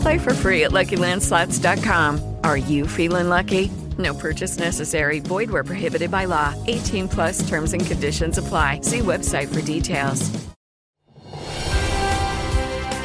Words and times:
Play 0.00 0.18
for 0.18 0.34
free 0.34 0.64
at 0.64 0.72
LuckyLandSlots.com. 0.72 2.36
Are 2.44 2.56
you 2.56 2.86
feeling 2.86 3.28
lucky? 3.28 3.70
No 3.98 4.14
purchase 4.14 4.58
necessary. 4.58 5.20
Void 5.20 5.50
where 5.50 5.64
prohibited 5.64 6.10
by 6.10 6.26
law. 6.26 6.54
18 6.66 7.08
plus 7.08 7.48
terms 7.48 7.72
and 7.72 7.84
conditions 7.84 8.38
apply. 8.38 8.80
See 8.82 9.00
website 9.00 9.48
for 9.48 9.62
details. 9.62 10.30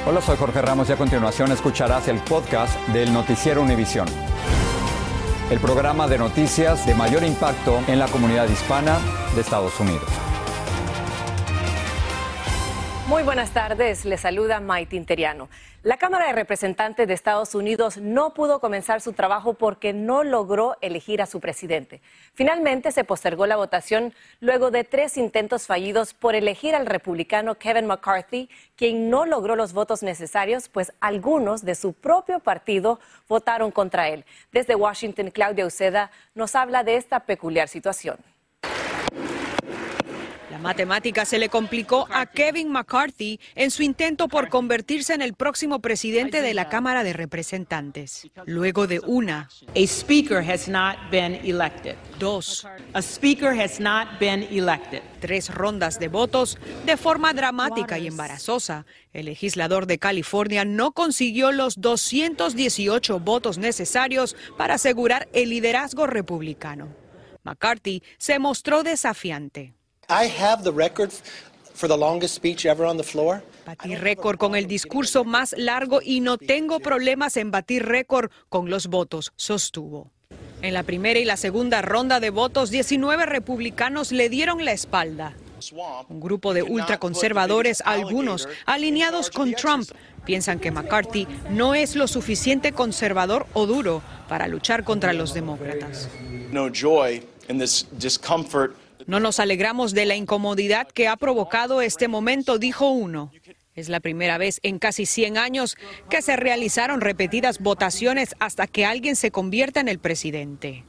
Hola, 0.05 0.21
soy 0.21 0.37
Jorge 0.37 0.61
Ramos 0.61 0.87
y 0.89 0.93
a 0.93 0.97
continuación 0.97 1.51
escucharás 1.51 2.07
el 2.07 2.19
podcast 2.19 2.77
del 2.89 3.11
Noticiero 3.11 3.63
Univisión. 3.63 4.07
El 5.49 5.59
programa 5.59 6.07
de 6.07 6.19
noticias 6.19 6.85
de 6.85 6.93
mayor 6.93 7.23
impacto 7.23 7.81
en 7.87 7.97
la 7.97 8.07
comunidad 8.07 8.47
hispana 8.47 8.99
de 9.33 9.41
Estados 9.41 9.79
Unidos. 9.79 10.07
Muy 13.07 13.23
buenas 13.23 13.51
tardes, 13.51 14.05
le 14.05 14.17
saluda 14.17 14.59
Maite 14.59 14.95
Interiano. 14.95 15.49
La 15.85 15.97
Cámara 15.97 16.25
de 16.25 16.33
Representantes 16.33 17.07
de 17.07 17.13
Estados 17.13 17.53
Unidos 17.53 17.97
no 17.97 18.33
pudo 18.33 18.59
comenzar 18.59 19.01
su 19.01 19.13
trabajo 19.13 19.53
porque 19.53 19.93
no 19.93 20.23
logró 20.23 20.77
elegir 20.81 21.21
a 21.21 21.27
su 21.27 21.39
presidente. 21.39 22.01
Finalmente 22.33 22.91
se 22.91 23.03
postergó 23.03 23.45
la 23.45 23.55
votación 23.55 24.11
luego 24.39 24.71
de 24.71 24.83
tres 24.83 25.15
intentos 25.15 25.67
fallidos 25.67 26.15
por 26.15 26.33
elegir 26.33 26.73
al 26.73 26.87
republicano 26.87 27.59
Kevin 27.59 27.85
McCarthy, 27.85 28.49
quien 28.75 29.11
no 29.11 29.27
logró 29.27 29.55
los 29.55 29.73
votos 29.73 30.01
necesarios, 30.01 30.69
pues 30.69 30.91
algunos 31.01 31.63
de 31.63 31.75
su 31.75 31.93
propio 31.93 32.39
partido 32.39 32.99
votaron 33.29 33.69
contra 33.69 34.09
él. 34.09 34.25
Desde 34.51 34.73
Washington, 34.73 35.29
Claudia 35.29 35.67
Uceda 35.67 36.09
nos 36.33 36.55
habla 36.55 36.83
de 36.83 36.95
esta 36.95 37.19
peculiar 37.27 37.67
situación. 37.67 38.17
La 40.55 40.61
matemática 40.61 41.25
se 41.25 41.37
le 41.37 41.49
complicó 41.49 42.07
a 42.09 42.27
Kevin 42.27 42.71
McCarthy 42.71 43.41
en 43.55 43.71
su 43.71 43.83
intento 43.83 44.29
por 44.29 44.47
convertirse 44.47 45.13
en 45.13 45.21
el 45.21 45.33
próximo 45.33 45.79
presidente 45.79 46.41
de 46.41 46.53
la 46.53 46.69
Cámara 46.69 47.03
de 47.03 47.11
Representantes. 47.11 48.25
Luego 48.45 48.87
de 48.87 49.01
una, 49.01 49.49
A 49.75 49.79
speaker 49.79 50.37
has 50.49 50.69
not 50.69 50.95
been 51.11 51.33
elected. 51.43 51.97
dos, 52.19 52.65
A 52.93 53.01
speaker 53.01 53.49
has 53.59 53.81
not 53.81 54.17
been 54.17 54.43
elected. 54.43 55.01
tres 55.19 55.53
rondas 55.53 55.99
de 55.99 56.07
votos, 56.07 56.57
de 56.85 56.95
forma 56.95 57.33
dramática 57.33 57.99
y 57.99 58.07
embarazosa, 58.07 58.85
el 59.11 59.25
legislador 59.25 59.87
de 59.87 59.97
California 59.99 60.63
no 60.63 60.93
consiguió 60.93 61.51
los 61.51 61.81
218 61.81 63.19
votos 63.19 63.57
necesarios 63.57 64.37
para 64.57 64.75
asegurar 64.75 65.27
el 65.33 65.49
liderazgo 65.49 66.07
republicano. 66.07 66.87
McCarthy 67.43 68.01
se 68.17 68.39
mostró 68.39 68.83
desafiante. 68.83 69.73
I 70.09 70.27
have 70.39 70.63
the 70.63 70.71
record 70.71 71.11
for 71.73 71.87
the 71.87 71.97
longest 71.97 72.35
speech 72.35 72.65
ever 72.65 72.85
on 72.85 72.97
the 72.97 73.03
floor. 73.03 73.43
Batí 73.65 73.95
récord 73.95 74.37
con 74.37 74.55
el 74.55 74.67
discurso 74.67 75.23
más 75.23 75.55
largo 75.57 75.99
y 76.03 76.19
no 76.19 76.37
tengo 76.37 76.79
problemas 76.79 77.37
en 77.37 77.49
batir 77.51 77.85
récord 77.85 78.29
con 78.49 78.69
los 78.69 78.87
votos, 78.87 79.33
sostuvo. 79.35 80.11
En 80.61 80.73
la 80.73 80.83
primera 80.83 81.19
y 81.19 81.25
la 81.25 81.37
segunda 81.37 81.81
ronda 81.81 82.19
de 82.19 82.29
votos, 82.29 82.69
19 82.69 83.25
republicanos 83.25 84.11
le 84.11 84.29
dieron 84.29 84.63
la 84.63 84.71
espalda. 84.71 85.35
Un 86.09 86.19
grupo 86.19 86.53
de 86.53 86.61
ultraconservadores, 86.61 87.81
algunos 87.85 88.47
alineados 88.65 89.31
con 89.31 89.53
Trump, 89.53 89.89
piensan 90.25 90.59
que 90.59 90.69
McCarthy 90.69 91.27
no 91.49 91.73
es 91.73 91.95
lo 91.95 92.07
suficiente 92.07 92.71
conservador 92.71 93.47
o 93.53 93.65
duro 93.65 94.01
para 94.29 94.47
luchar 94.47 94.83
contra 94.83 95.13
los 95.13 95.33
demócratas. 95.33 96.09
no 96.51 96.69
joy 96.69 97.23
in 97.49 97.57
this 97.57 97.87
discomfort. 97.97 98.75
No 99.07 99.19
nos 99.19 99.39
alegramos 99.39 99.93
de 99.93 100.05
la 100.05 100.15
incomodidad 100.15 100.87
que 100.87 101.07
ha 101.07 101.15
provocado 101.15 101.81
este 101.81 102.07
momento, 102.07 102.57
dijo 102.57 102.89
uno. 102.89 103.31
Es 103.75 103.89
la 103.89 103.99
primera 103.99 104.37
vez 104.37 104.59
en 104.63 104.79
casi 104.79 105.05
100 105.05 105.37
años 105.37 105.77
que 106.09 106.21
se 106.21 106.35
realizaron 106.35 107.01
repetidas 107.01 107.59
votaciones 107.59 108.35
hasta 108.39 108.67
que 108.67 108.85
alguien 108.85 109.15
se 109.15 109.31
convierta 109.31 109.79
en 109.79 109.89
el 109.89 109.99
presidente. 109.99 110.85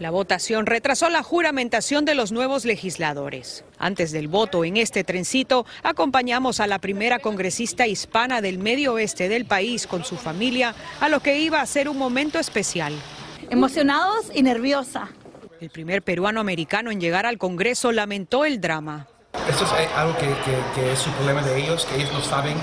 La 0.00 0.10
votación 0.10 0.64
retrasó 0.64 1.10
la 1.10 1.22
juramentación 1.22 2.06
de 2.06 2.14
los 2.14 2.32
nuevos 2.32 2.64
legisladores. 2.64 3.66
Antes 3.78 4.10
del 4.12 4.28
voto 4.28 4.64
en 4.64 4.78
este 4.78 5.04
trencito, 5.04 5.66
acompañamos 5.82 6.58
a 6.58 6.66
la 6.66 6.78
primera 6.78 7.18
congresista 7.18 7.86
hispana 7.86 8.40
del 8.40 8.58
medio 8.58 8.94
oeste 8.94 9.28
del 9.28 9.44
país 9.44 9.86
con 9.86 10.04
su 10.04 10.16
familia 10.16 10.74
a 11.00 11.10
lo 11.10 11.20
que 11.20 11.38
iba 11.38 11.60
a 11.60 11.66
ser 11.66 11.86
un 11.86 11.98
momento 11.98 12.38
especial. 12.38 12.94
Emocionados 13.50 14.32
y 14.34 14.42
nerviosa. 14.42 15.10
El 15.60 15.68
primer 15.68 16.00
peruano 16.00 16.40
americano 16.40 16.90
en 16.90 17.02
llegar 17.02 17.26
al 17.26 17.36
Congreso 17.36 17.92
lamentó 17.92 18.46
el 18.46 18.62
drama. 18.62 19.06
Esto 19.46 19.64
es 19.66 19.72
eh, 19.72 19.88
algo 19.94 20.16
que, 20.16 20.92
es 20.92 21.06
un 21.06 21.12
problema 21.12 21.42
de 21.42 21.58
ellos, 21.58 21.84
que 21.84 21.96
ellos 21.96 22.10
no 22.14 22.22
saben 22.22 22.56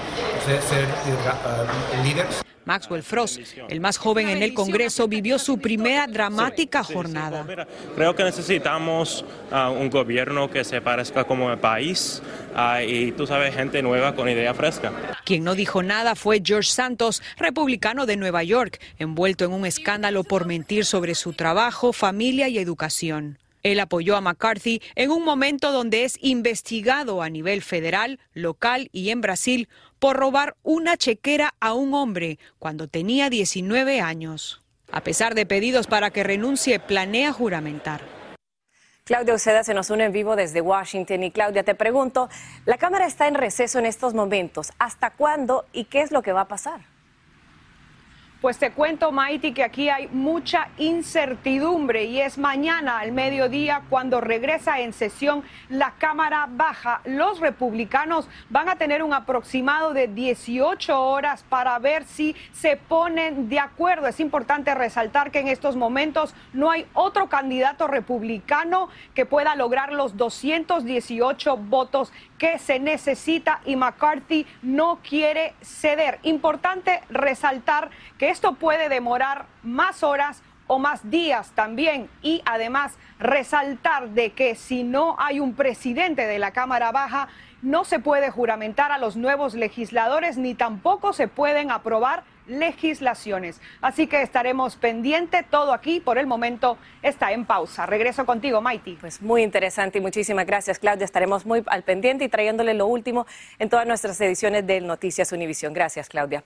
ser, 0.43 0.59
ser, 0.63 0.83
eh, 0.83 2.03
líderes. 2.03 2.41
Maxwell 2.67 3.01
Frost, 3.01 3.39
el 3.69 3.79
más 3.79 3.97
joven 3.97 4.27
en 4.27 4.43
el 4.43 4.53
Congreso, 4.53 5.07
vivió 5.07 5.39
su 5.39 5.57
primera 5.57 6.05
dramática 6.05 6.83
jornada. 6.83 7.47
Creo 7.95 8.13
que 8.13 8.25
necesitamos 8.25 9.23
ah, 9.51 9.69
un 9.69 9.89
gobierno 9.89 10.51
que 10.51 10.65
se 10.65 10.81
parezca 10.81 11.23
como 11.23 11.49
el 11.49 11.59
país 11.59 12.21
ah, 12.53 12.83
y 12.83 13.13
tú 13.13 13.25
sabes, 13.25 13.55
gente 13.55 13.81
nueva 13.81 14.15
con 14.15 14.27
idea 14.27 14.53
fresca. 14.53 14.91
Quien 15.23 15.45
no 15.45 15.55
dijo 15.55 15.81
nada 15.81 16.15
fue 16.15 16.41
George 16.43 16.69
Santos, 16.69 17.23
republicano 17.37 18.05
de 18.05 18.17
Nueva 18.17 18.43
York, 18.43 18.81
envuelto 18.99 19.45
en 19.45 19.53
un 19.53 19.65
escándalo 19.65 20.25
por 20.25 20.45
mentir 20.45 20.83
sobre 20.83 21.15
su 21.15 21.31
trabajo, 21.31 21.93
familia 21.93 22.49
y 22.49 22.57
educación. 22.57 23.37
Él 23.71 23.81
apoyó 23.81 24.15
a 24.15 24.21
McCarthy 24.21 24.81
en 24.95 25.11
un 25.11 25.25
momento 25.25 25.73
donde 25.73 26.05
es 26.05 26.17
investigado 26.21 27.21
a 27.21 27.29
nivel 27.29 27.61
federal, 27.61 28.19
local 28.33 28.87
y 28.93 29.09
en 29.09 29.19
Brasil 29.19 29.67
por 29.99 30.15
robar 30.15 30.55
una 30.63 30.95
chequera 30.95 31.53
a 31.59 31.73
un 31.73 31.93
hombre 31.93 32.39
cuando 32.59 32.87
tenía 32.87 33.29
19 33.29 33.99
años. 33.99 34.61
A 34.89 35.01
pesar 35.01 35.35
de 35.35 35.45
pedidos 35.45 35.85
para 35.85 36.11
que 36.11 36.23
renuncie, 36.23 36.79
planea 36.79 37.33
juramentar. 37.33 38.01
Claudia 39.03 39.33
Uceda 39.33 39.65
se 39.65 39.73
nos 39.73 39.89
une 39.89 40.05
en 40.05 40.13
vivo 40.13 40.37
desde 40.37 40.61
Washington. 40.61 41.23
Y 41.23 41.31
Claudia, 41.31 41.63
te 41.63 41.75
pregunto, 41.75 42.29
la 42.65 42.77
Cámara 42.77 43.05
está 43.05 43.27
en 43.27 43.35
receso 43.35 43.79
en 43.79 43.85
estos 43.85 44.13
momentos. 44.13 44.71
¿Hasta 44.79 45.11
cuándo 45.11 45.65
y 45.73 45.85
qué 45.85 46.01
es 46.01 46.11
lo 46.11 46.21
que 46.21 46.31
va 46.31 46.41
a 46.41 46.47
pasar? 46.47 46.96
Pues 48.39 48.59
te 48.59 48.69
cuento, 48.69 49.11
Maiti, 49.11 49.51
que 49.51 49.63
aquí 49.63 49.89
hay 49.89 50.09
mucha 50.09 50.67
incertidumbre 50.77 52.03
y 52.03 52.21
es 52.21 52.37
mañana 52.37 52.99
al 52.99 53.11
mediodía 53.11 53.81
cuando 53.89 54.21
regresa 54.21 54.79
en 54.79 54.93
sesión 54.93 55.43
la 55.69 55.95
Cámara 55.97 56.47
Baja. 56.47 57.01
Los 57.03 57.39
republicanos 57.39 58.29
van 58.51 58.69
a 58.69 58.75
tener 58.75 59.01
un 59.01 59.11
aproximado 59.11 59.91
de 59.91 60.07
18 60.07 61.01
horas 61.01 61.43
para 61.49 61.79
ver 61.79 62.03
si 62.03 62.35
se 62.51 62.77
ponen 62.77 63.49
de 63.49 63.57
acuerdo. 63.57 64.05
Es 64.05 64.19
importante 64.19 64.75
resaltar 64.75 65.31
que 65.31 65.39
en 65.39 65.47
estos 65.47 65.75
momentos 65.75 66.35
no 66.53 66.69
hay 66.69 66.85
otro 66.93 67.29
candidato 67.29 67.87
republicano 67.87 68.89
que 69.15 69.25
pueda 69.25 69.55
lograr 69.55 69.91
los 69.93 70.15
218 70.15 71.57
votos 71.57 72.13
que 72.37 72.59
se 72.59 72.79
necesita 72.79 73.61
y 73.65 73.75
McCarthy 73.75 74.45
no 74.61 74.99
quiere 75.01 75.55
ceder. 75.63 76.19
Importante 76.21 77.01
resaltar 77.09 77.89
que 78.19 78.26
esto 78.29 78.53
puede 78.53 78.89
demorar 78.89 79.45
más 79.63 80.03
horas 80.03 80.41
o 80.67 80.79
más 80.79 81.09
días 81.09 81.51
también 81.51 82.09
y 82.21 82.41
además 82.45 82.93
resaltar 83.19 84.09
de 84.09 84.31
que 84.31 84.55
si 84.55 84.83
no 84.83 85.15
hay 85.17 85.39
un 85.39 85.53
presidente 85.53 86.27
de 86.27 86.39
la 86.39 86.51
Cámara 86.51 86.91
Baja, 86.91 87.29
no 87.61 87.85
se 87.85 87.99
puede 87.99 88.29
juramentar 88.29 88.91
a 88.91 88.97
los 88.97 89.15
nuevos 89.15 89.55
legisladores 89.55 90.37
ni 90.37 90.53
tampoco 90.53 91.13
se 91.13 91.27
pueden 91.27 91.71
aprobar 91.71 92.23
legislaciones. 92.47 93.59
Así 93.81 94.07
que 94.07 94.21
estaremos 94.21 94.75
pendientes. 94.75 95.45
Todo 95.49 95.73
aquí 95.73 95.99
por 95.99 96.17
el 96.17 96.27
momento 96.27 96.77
está 97.01 97.31
en 97.31 97.45
pausa. 97.45 97.85
Regreso 97.85 98.25
contigo, 98.25 98.61
Maiti. 98.61 98.97
Pues 98.99 99.21
muy 99.21 99.43
interesante 99.43 99.97
y 99.97 100.01
muchísimas 100.01 100.45
gracias, 100.45 100.79
Claudia. 100.79 101.05
Estaremos 101.05 101.45
muy 101.45 101.63
al 101.67 101.83
pendiente 101.83 102.25
y 102.25 102.29
trayéndole 102.29 102.73
lo 102.73 102.87
último 102.87 103.25
en 103.59 103.69
todas 103.69 103.85
nuestras 103.87 104.19
ediciones 104.21 104.65
de 104.65 104.81
Noticias 104.81 105.31
Univisión. 105.31 105.73
Gracias, 105.73 106.09
Claudia. 106.09 106.43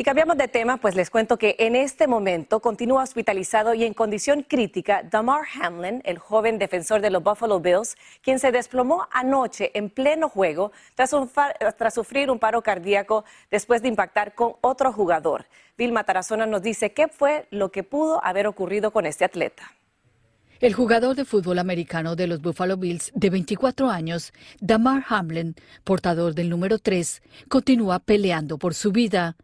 Y 0.00 0.02
cambiamos 0.02 0.38
de 0.38 0.48
tema, 0.48 0.78
pues 0.78 0.94
les 0.94 1.10
cuento 1.10 1.36
que 1.36 1.56
en 1.58 1.76
este 1.76 2.06
momento 2.06 2.60
continúa 2.60 3.02
hospitalizado 3.02 3.74
y 3.74 3.84
en 3.84 3.92
condición 3.92 4.42
crítica 4.42 5.02
Damar 5.02 5.42
Hamlin, 5.60 6.00
el 6.06 6.16
joven 6.16 6.58
defensor 6.58 7.02
de 7.02 7.10
los 7.10 7.22
Buffalo 7.22 7.60
Bills, 7.60 7.98
quien 8.22 8.38
se 8.38 8.50
desplomó 8.50 9.08
anoche 9.10 9.70
en 9.74 9.90
pleno 9.90 10.30
juego 10.30 10.72
tras, 10.94 11.14
tras 11.76 11.92
sufrir 11.92 12.30
un 12.30 12.38
paro 12.38 12.62
cardíaco 12.62 13.26
después 13.50 13.82
de 13.82 13.88
impactar 13.88 14.34
con 14.34 14.54
otro 14.62 14.90
jugador. 14.90 15.44
Vilma 15.76 16.04
Tarazona 16.04 16.46
nos 16.46 16.62
dice 16.62 16.92
qué 16.92 17.08
fue 17.08 17.46
lo 17.50 17.70
que 17.70 17.82
pudo 17.82 18.24
haber 18.24 18.46
ocurrido 18.46 18.92
con 18.92 19.04
este 19.04 19.26
atleta. 19.26 19.70
El 20.60 20.74
jugador 20.74 21.16
de 21.16 21.24
fútbol 21.24 21.58
americano 21.58 22.16
de 22.16 22.26
los 22.26 22.42
Buffalo 22.42 22.76
Bills 22.76 23.12
de 23.14 23.30
24 23.30 23.88
años, 23.88 24.34
Damar 24.60 25.06
Hamlin, 25.08 25.54
portador 25.84 26.34
del 26.34 26.50
número 26.50 26.78
3, 26.78 27.22
continúa 27.48 27.98
peleando 27.98 28.58
por 28.58 28.74
su 28.74 28.92
vida. 28.92 29.36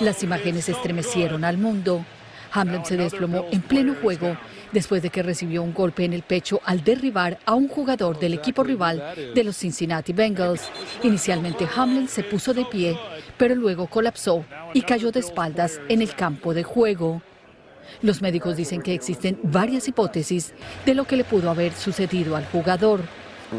Las 0.00 0.22
imágenes 0.22 0.68
estremecieron 0.68 1.42
al 1.44 1.56
mundo. 1.56 2.04
Hamlin 2.52 2.84
se 2.84 2.98
desplomó 2.98 3.46
en 3.50 3.62
pleno 3.62 3.94
juego 3.94 4.36
después 4.70 5.00
de 5.02 5.08
que 5.08 5.22
recibió 5.22 5.62
un 5.62 5.72
golpe 5.72 6.04
en 6.04 6.12
el 6.12 6.22
pecho 6.22 6.60
al 6.66 6.84
derribar 6.84 7.38
a 7.46 7.54
un 7.54 7.68
jugador 7.68 8.18
del 8.18 8.34
equipo 8.34 8.62
rival 8.62 9.02
de 9.34 9.44
los 9.44 9.56
Cincinnati 9.56 10.12
Bengals. 10.12 10.68
Inicialmente 11.02 11.66
Hamlin 11.74 12.08
se 12.08 12.24
puso 12.24 12.52
de 12.52 12.66
pie, 12.66 12.94
pero 13.38 13.54
luego 13.54 13.86
colapsó 13.86 14.44
y 14.74 14.82
cayó 14.82 15.12
de 15.12 15.20
espaldas 15.20 15.80
en 15.88 16.02
el 16.02 16.14
campo 16.14 16.52
de 16.52 16.62
juego. 16.62 17.22
Los 18.02 18.22
médicos 18.22 18.56
dicen 18.56 18.82
que 18.82 18.94
existen 18.94 19.38
varias 19.42 19.88
hipótesis 19.88 20.52
de 20.86 20.94
lo 20.94 21.04
que 21.04 21.16
le 21.16 21.24
pudo 21.24 21.50
haber 21.50 21.72
sucedido 21.72 22.36
al 22.36 22.46
jugador. 22.46 23.00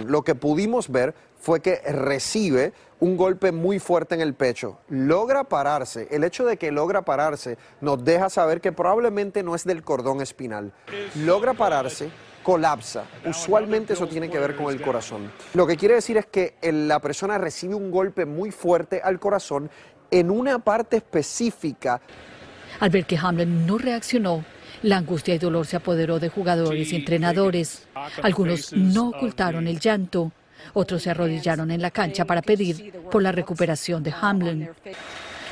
Lo 0.06 0.24
que 0.24 0.36
pudimos 0.36 0.90
ver 0.90 1.16
fue 1.40 1.62
que 1.62 1.78
recibe 1.78 2.74
un 3.00 3.16
golpe 3.16 3.52
muy 3.52 3.80
fuerte 3.80 4.16
en 4.16 4.22
el 4.22 4.34
pecho, 4.34 4.80
logra 4.90 5.46
pararse. 5.46 6.08
El 6.12 6.24
hecho 6.24 6.46
de 6.46 6.58
que 6.58 6.72
logra 6.72 7.02
pararse 7.02 7.58
nos 7.80 8.04
deja 8.04 8.30
saber 8.30 8.60
que 8.60 8.72
probablemente 8.72 9.42
no 9.42 9.56
es 9.56 9.64
del 9.64 9.84
cordón 9.84 10.22
espinal. 10.22 10.74
Logra 11.16 11.54
pararse, 11.54 12.10
colapsa. 12.44 13.06
Usualmente 13.26 13.94
eso 13.94 14.08
tiene 14.08 14.30
que 14.30 14.38
ver 14.38 14.56
con 14.56 14.74
el 14.74 14.82
corazón. 14.82 15.32
Lo 15.54 15.66
que 15.66 15.78
quiere 15.78 15.96
decir 15.96 16.18
es 16.18 16.26
que 16.26 16.56
la 16.62 17.00
persona 17.00 17.38
recibe 17.38 17.76
un 17.76 17.90
golpe 17.90 18.26
muy 18.26 18.52
fuerte 18.52 19.02
al 19.02 19.20
corazón 19.20 19.70
en 20.12 20.30
una 20.30 20.60
parte 20.60 20.98
específica 20.98 22.02
al 22.80 22.90
ver 22.90 23.06
que 23.06 23.18
Hamlin 23.18 23.66
no 23.66 23.78
reaccionó, 23.78 24.44
la 24.82 24.98
angustia 24.98 25.36
y 25.36 25.40
dolor 25.40 25.66
se 25.66 25.76
apoderó 25.76 26.20
de 26.20 26.30
jugadores 26.30 26.92
y 26.94 26.96
entrenadores. 26.96 27.88
Algunos 28.24 28.72
no 28.74 29.10
ocultaron 29.10 29.68
el 29.68 29.80
llanto, 29.80 30.32
otros 30.74 31.04
se 31.04 31.10
arrodillaron 31.10 31.72
en 31.72 31.82
la 31.82 31.92
cancha 31.92 32.26
para 32.26 32.42
pedir 32.42 32.94
por 33.12 33.22
la 33.22 33.32
recuperación 33.32 34.04
de 34.04 34.14
Hamlin. 34.20 34.70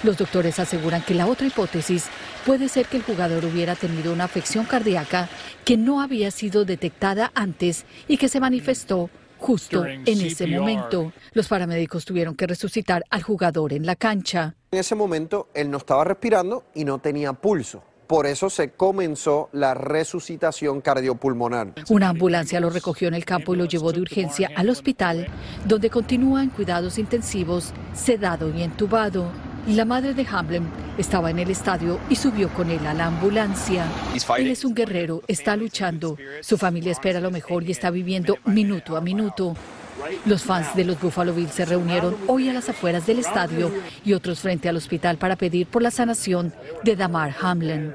Los 0.03 0.17
doctores 0.17 0.59
aseguran 0.59 1.01
que 1.01 1.15
la 1.15 1.25
otra 1.25 1.47
hipótesis 1.47 2.05
puede 2.45 2.69
ser 2.69 2.85
que 2.85 2.97
el 2.97 3.03
jugador 3.03 3.43
hubiera 3.45 3.75
tenido 3.75 4.13
una 4.13 4.25
afección 4.25 4.65
cardíaca 4.65 5.27
que 5.65 5.75
no 5.75 6.01
había 6.01 6.29
sido 6.29 6.65
detectada 6.65 7.31
antes 7.33 7.85
y 8.07 8.17
que 8.17 8.29
se 8.29 8.39
manifestó 8.39 9.09
justo 9.39 9.85
en 9.85 10.03
ese 10.07 10.47
momento. 10.47 11.11
Los 11.33 11.47
paramédicos 11.47 12.05
tuvieron 12.05 12.35
que 12.35 12.47
resucitar 12.47 13.03
al 13.09 13.23
jugador 13.23 13.73
en 13.73 13.85
la 13.85 13.95
cancha. 13.95 14.55
En 14.71 14.79
ese 14.79 14.95
momento 14.95 15.49
él 15.53 15.71
no 15.71 15.77
estaba 15.77 16.03
respirando 16.03 16.65
y 16.73 16.85
no 16.85 16.99
tenía 16.99 17.33
pulso. 17.33 17.83
Por 18.07 18.25
eso 18.25 18.49
se 18.49 18.71
comenzó 18.71 19.49
la 19.51 19.73
resucitación 19.73 20.79
cardiopulmonar. 20.79 21.73
Una 21.89 22.09
ambulancia 22.09 22.61
lo 22.61 22.69
recogió 22.69 23.09
en 23.09 23.13
el 23.13 23.25
campo 23.25 23.53
y 23.53 23.57
lo 23.57 23.65
llevó 23.65 23.91
de 23.91 23.99
urgencia 23.99 24.49
al 24.55 24.69
hospital, 24.69 25.27
donde 25.65 25.89
continúa 25.89 26.41
en 26.41 26.49
cuidados 26.49 26.97
intensivos, 26.99 27.73
sedado 27.93 28.49
y 28.55 28.63
entubado. 28.63 29.29
La 29.67 29.83
madre 29.83 30.13
de 30.13 30.25
Hamlin 30.31 30.65
estaba 30.97 31.29
en 31.29 31.39
el 31.39 31.51
estadio 31.51 31.99
y 32.09 32.15
subió 32.15 32.47
con 32.49 32.69
él 32.69 32.87
a 32.87 32.93
la 32.93 33.07
ambulancia. 33.07 33.85
Él 34.37 34.47
es 34.47 34.63
un 34.63 34.73
guerrero, 34.73 35.21
está 35.27 35.57
luchando. 35.57 36.17
Su 36.39 36.57
familia 36.57 36.93
espera 36.93 37.19
lo 37.19 37.31
mejor 37.31 37.63
y 37.63 37.71
está 37.71 37.89
viviendo 37.89 38.37
minuto 38.45 38.95
a 38.95 39.01
minuto. 39.01 39.57
Los 40.25 40.43
fans 40.43 40.73
de 40.73 40.85
los 40.85 40.99
Buffalo 41.01 41.33
Bills 41.33 41.51
se 41.51 41.65
reunieron 41.65 42.15
hoy 42.27 42.47
a 42.47 42.53
las 42.53 42.69
afueras 42.69 43.05
del 43.05 43.19
estadio 43.19 43.69
y 44.05 44.13
otros 44.13 44.39
frente 44.39 44.69
al 44.69 44.77
hospital 44.77 45.17
para 45.17 45.35
pedir 45.35 45.67
por 45.67 45.81
la 45.81 45.91
sanación 45.91 46.53
de 46.83 46.95
Damar 46.95 47.35
Hamlin. 47.41 47.93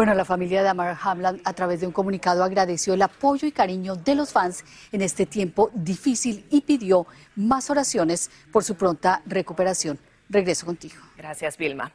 Bueno, 0.00 0.14
la 0.14 0.24
familia 0.24 0.60
de 0.60 0.64
Damar 0.64 0.96
Hamlin 1.02 1.42
a 1.44 1.52
través 1.52 1.80
de 1.80 1.86
un 1.86 1.92
comunicado 1.92 2.42
agradeció 2.42 2.94
el 2.94 3.02
apoyo 3.02 3.46
y 3.46 3.52
cariño 3.52 3.96
de 3.96 4.14
los 4.14 4.32
fans 4.32 4.64
en 4.92 5.02
este 5.02 5.26
tiempo 5.26 5.70
difícil 5.74 6.46
y 6.48 6.62
pidió 6.62 7.06
más 7.36 7.68
oraciones 7.68 8.30
por 8.50 8.64
su 8.64 8.76
pronta 8.76 9.20
recuperación. 9.26 9.98
Regreso 10.30 10.64
contigo. 10.64 10.94
Gracias, 11.18 11.58
Vilma. 11.58 11.92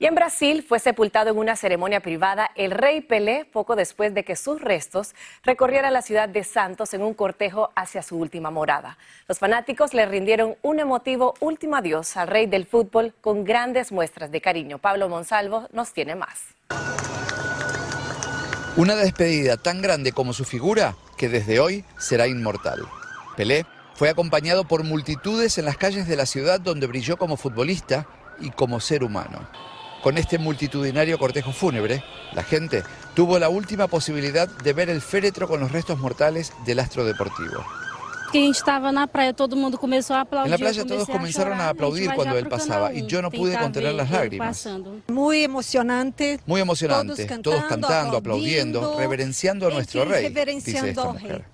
Y 0.00 0.06
en 0.06 0.16
Brasil 0.16 0.64
fue 0.68 0.80
sepultado 0.80 1.30
en 1.30 1.38
una 1.38 1.54
ceremonia 1.54 2.00
privada 2.00 2.50
el 2.56 2.72
rey 2.72 3.02
Pelé 3.02 3.44
poco 3.44 3.76
después 3.76 4.12
de 4.14 4.24
que 4.24 4.34
sus 4.34 4.60
restos 4.60 5.14
recorrieran 5.44 5.92
la 5.92 6.02
ciudad 6.02 6.28
de 6.28 6.42
Santos 6.42 6.92
en 6.92 7.02
un 7.02 7.14
cortejo 7.14 7.70
hacia 7.76 8.02
su 8.02 8.18
última 8.18 8.50
morada. 8.50 8.98
Los 9.28 9.38
fanáticos 9.38 9.94
le 9.94 10.06
rindieron 10.06 10.56
un 10.62 10.80
emotivo 10.80 11.34
último 11.38 11.76
adiós 11.76 12.16
al 12.16 12.26
rey 12.26 12.46
del 12.46 12.66
fútbol 12.66 13.14
con 13.20 13.44
grandes 13.44 13.92
muestras 13.92 14.32
de 14.32 14.40
cariño. 14.40 14.78
Pablo 14.78 15.08
Monsalvo 15.08 15.68
nos 15.72 15.92
tiene 15.92 16.16
más. 16.16 16.40
Una 18.76 18.96
despedida 18.96 19.56
tan 19.56 19.82
grande 19.82 20.10
como 20.10 20.32
su 20.32 20.44
figura 20.44 20.96
que 21.16 21.28
desde 21.28 21.60
hoy 21.60 21.84
será 21.96 22.26
inmortal. 22.26 22.82
Pelé 23.36 23.66
fue 23.94 24.08
acompañado 24.08 24.64
por 24.64 24.82
multitudes 24.82 25.58
en 25.58 25.64
las 25.64 25.76
calles 25.76 26.08
de 26.08 26.16
la 26.16 26.26
ciudad 26.26 26.58
donde 26.58 26.88
brilló 26.88 27.16
como 27.16 27.36
futbolista 27.36 28.08
y 28.40 28.50
como 28.50 28.80
ser 28.80 29.04
humano. 29.04 29.48
Con 30.02 30.18
este 30.18 30.38
multitudinario 30.38 31.20
cortejo 31.20 31.52
fúnebre, 31.52 32.02
la 32.32 32.42
gente 32.42 32.82
tuvo 33.14 33.38
la 33.38 33.48
última 33.48 33.86
posibilidad 33.86 34.48
de 34.48 34.72
ver 34.72 34.90
el 34.90 35.00
féretro 35.00 35.46
con 35.46 35.60
los 35.60 35.70
restos 35.70 36.00
mortales 36.00 36.52
del 36.66 36.80
astro 36.80 37.04
deportivo. 37.04 37.64
En 40.44 40.50
la 40.50 40.58
playa 40.58 40.84
todos 40.84 41.06
comenzaron 41.06 41.60
a 41.60 41.68
aplaudir 41.70 42.10
cuando 42.14 42.36
él 42.36 42.48
pasaba 42.48 42.92
y 42.92 43.06
yo 43.06 43.22
no 43.22 43.30
pude 43.30 43.58
contener 43.58 43.94
las 43.94 44.10
lágrimas. 44.10 44.68
Muy 45.08 45.44
emocionante. 45.44 46.40
Muy 46.46 46.60
emocionante, 46.60 47.26
todos 47.42 47.64
cantando, 47.64 48.16
aplaudiendo, 48.16 48.98
reverenciando 48.98 49.68
a 49.68 49.70
nuestro 49.70 50.04
rey, 50.04 50.32
dice 50.56 50.90
esta 50.90 51.12
mujer. 51.12 51.44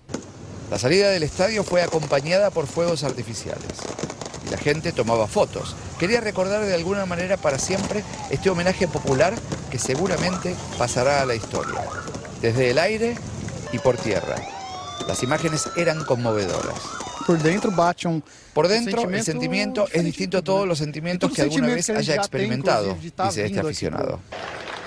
La 0.71 0.79
salida 0.79 1.11
del 1.11 1.25
estadio 1.25 1.65
fue 1.65 1.83
acompañada 1.83 2.51
por 2.51 2.67
fuegos 2.69 3.03
artificiales 3.03 3.67
la 4.51 4.59
gente 4.59 4.93
tomaba 4.93 5.27
fotos. 5.27 5.77
Quería 5.99 6.21
recordar 6.21 6.65
de 6.65 6.75
alguna 6.75 7.07
manera 7.07 7.37
para 7.37 7.59
siempre 7.59 8.03
este 8.31 8.51
homenaje 8.51 8.89
popular 8.89 9.35
que 9.71 9.79
seguramente 9.79 10.55
pasará 10.77 11.23
a 11.23 11.27
la 11.27 11.35
historia, 11.35 11.81
desde 12.43 12.71
el 12.71 12.79
aire 12.79 13.17
y 13.73 13.79
por 13.79 13.97
tierra. 13.97 14.37
Las 15.07 15.23
imágenes 15.23 15.69
eran 15.77 16.05
conmovedoras. 16.05 16.81
Por 17.27 17.39
dentro 17.39 17.71
Por 18.55 18.69
dentro, 18.69 19.09
el 19.09 19.23
sentimiento 19.23 19.87
es 19.93 20.05
distinto 20.05 20.39
a 20.39 20.43
todos 20.43 20.67
los 20.67 20.79
sentimientos 20.79 21.33
que 21.33 21.43
alguna 21.43 21.69
vez 21.69 21.89
haya 21.91 22.17
experimentado, 22.17 22.97
dice 23.01 23.47
este 23.47 23.61
aficionado. 23.61 24.21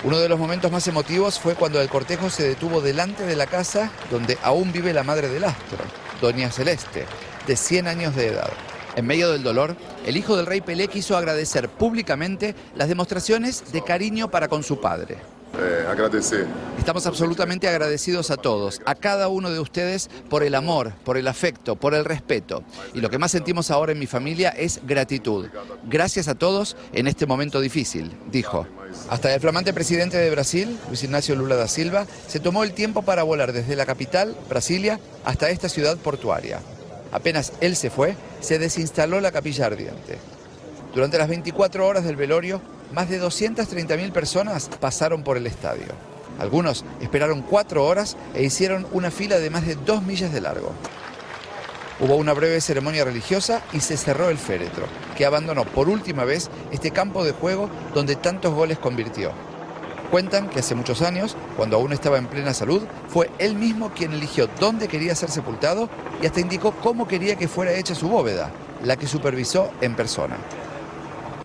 Uno 0.04 0.18
de 0.18 0.28
los 0.28 0.38
momentos 0.38 0.70
más 0.70 0.86
emotivos 0.86 1.40
fue 1.40 1.54
cuando 1.54 1.80
el 1.80 1.88
cortejo 1.88 2.28
se 2.28 2.46
detuvo 2.46 2.82
delante 2.82 3.24
de 3.24 3.36
la 3.36 3.46
casa 3.46 3.90
donde 4.10 4.36
aún 4.42 4.70
vive 4.72 4.92
la 4.92 5.02
madre 5.02 5.28
del 5.28 5.44
astro, 5.44 5.78
Doña 6.20 6.50
Celeste, 6.50 7.06
de 7.46 7.56
100 7.56 7.88
años 7.88 8.14
de 8.14 8.28
edad. 8.28 8.50
En 8.96 9.06
medio 9.06 9.32
del 9.32 9.42
dolor, 9.42 9.76
el 10.04 10.16
hijo 10.16 10.36
del 10.36 10.46
rey 10.46 10.60
Pelé 10.60 10.88
quiso 10.88 11.16
agradecer 11.16 11.68
públicamente 11.70 12.54
las 12.76 12.88
demostraciones 12.88 13.72
de 13.72 13.82
cariño 13.82 14.30
para 14.30 14.48
con 14.48 14.62
su 14.62 14.80
padre. 14.80 15.16
Eh, 15.60 15.86
agradecer. 15.88 16.46
Estamos 16.78 17.06
absolutamente 17.06 17.68
agradecidos 17.68 18.30
a 18.30 18.36
todos, 18.36 18.80
a 18.84 18.94
cada 18.96 19.28
uno 19.28 19.50
de 19.50 19.60
ustedes 19.60 20.10
por 20.28 20.42
el 20.42 20.54
amor, 20.54 20.92
por 21.04 21.16
el 21.16 21.28
afecto, 21.28 21.76
por 21.76 21.94
el 21.94 22.04
respeto. 22.04 22.64
Y 22.92 23.00
lo 23.00 23.08
que 23.08 23.18
más 23.18 23.30
sentimos 23.30 23.70
ahora 23.70 23.92
en 23.92 23.98
mi 23.98 24.06
familia 24.06 24.50
es 24.50 24.80
gratitud. 24.84 25.46
Gracias 25.84 26.26
a 26.26 26.34
todos 26.34 26.76
en 26.92 27.06
este 27.06 27.26
momento 27.26 27.60
difícil, 27.60 28.12
dijo. 28.32 28.66
Hasta 29.08 29.32
el 29.32 29.40
flamante 29.40 29.72
presidente 29.72 30.16
de 30.16 30.30
Brasil, 30.30 30.76
Luis 30.88 31.04
Ignacio 31.04 31.36
Lula 31.36 31.56
da 31.56 31.68
Silva, 31.68 32.06
se 32.26 32.40
tomó 32.40 32.64
el 32.64 32.72
tiempo 32.72 33.02
para 33.02 33.22
volar 33.22 33.52
desde 33.52 33.76
la 33.76 33.86
capital, 33.86 34.36
Brasilia, 34.48 34.98
hasta 35.24 35.50
esta 35.50 35.68
ciudad 35.68 35.96
portuaria. 35.98 36.60
Apenas 37.12 37.52
él 37.60 37.76
se 37.76 37.90
fue, 37.90 38.16
se 38.40 38.58
desinstaló 38.58 39.20
la 39.20 39.30
capilla 39.30 39.66
ardiente. 39.66 40.18
Durante 40.94 41.18
las 41.18 41.28
24 41.28 41.86
horas 41.86 42.04
del 42.04 42.16
velorio, 42.16 42.60
más 42.94 43.10
de 43.10 43.20
230.000 43.20 44.12
personas 44.12 44.70
pasaron 44.80 45.22
por 45.24 45.36
el 45.36 45.46
estadio. 45.46 45.88
Algunos 46.38 46.84
esperaron 47.00 47.42
cuatro 47.42 47.84
horas 47.84 48.16
e 48.34 48.44
hicieron 48.44 48.86
una 48.92 49.10
fila 49.10 49.38
de 49.38 49.50
más 49.50 49.66
de 49.66 49.74
dos 49.74 50.02
millas 50.02 50.32
de 50.32 50.40
largo. 50.40 50.72
Hubo 52.00 52.16
una 52.16 52.32
breve 52.32 52.60
ceremonia 52.60 53.04
religiosa 53.04 53.62
y 53.72 53.80
se 53.80 53.96
cerró 53.96 54.28
el 54.28 54.38
féretro, 54.38 54.86
que 55.16 55.26
abandonó 55.26 55.64
por 55.64 55.88
última 55.88 56.24
vez 56.24 56.50
este 56.72 56.90
campo 56.90 57.24
de 57.24 57.32
juego 57.32 57.68
donde 57.94 58.16
tantos 58.16 58.54
goles 58.54 58.78
convirtió. 58.78 59.32
Cuentan 60.10 60.48
que 60.48 60.60
hace 60.60 60.74
muchos 60.74 61.02
años, 61.02 61.36
cuando 61.56 61.76
aún 61.76 61.92
estaba 61.92 62.18
en 62.18 62.26
plena 62.26 62.54
salud, 62.54 62.82
fue 63.08 63.30
él 63.38 63.56
mismo 63.56 63.90
quien 63.90 64.12
eligió 64.12 64.48
dónde 64.60 64.86
quería 64.86 65.14
ser 65.14 65.30
sepultado 65.30 65.88
y 66.22 66.26
hasta 66.26 66.40
indicó 66.40 66.72
cómo 66.82 67.08
quería 67.08 67.36
que 67.36 67.48
fuera 67.48 67.72
hecha 67.72 67.94
su 67.94 68.08
bóveda, 68.08 68.50
la 68.84 68.96
que 68.96 69.08
supervisó 69.08 69.70
en 69.80 69.96
persona. 69.96 70.36